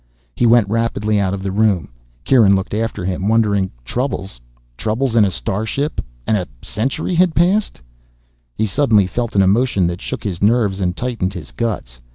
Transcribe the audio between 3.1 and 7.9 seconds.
wondering. Troubles troubles in a starship? And a century had passed